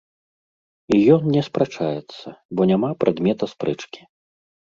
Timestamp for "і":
0.95-0.97